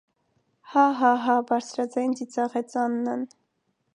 -Հա՜, 0.75 0.85
հա՜, 1.01 1.09
հա՜,- 1.25 1.35
բարձրաձայն 1.51 2.17
ծիծաղեց 2.21 2.77
Աննան: 2.87 3.29